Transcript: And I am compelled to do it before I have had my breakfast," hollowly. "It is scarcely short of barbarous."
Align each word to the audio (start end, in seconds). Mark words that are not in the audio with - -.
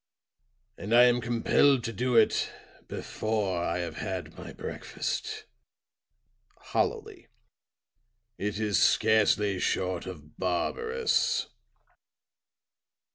And 0.79 0.95
I 0.95 1.03
am 1.03 1.21
compelled 1.21 1.83
to 1.83 1.93
do 1.93 2.15
it 2.15 2.49
before 2.87 3.63
I 3.63 3.77
have 3.81 3.97
had 3.97 4.35
my 4.35 4.51
breakfast," 4.51 5.43
hollowly. 6.57 7.27
"It 8.39 8.59
is 8.59 8.81
scarcely 8.81 9.59
short 9.59 10.07
of 10.07 10.39
barbarous." 10.39 11.49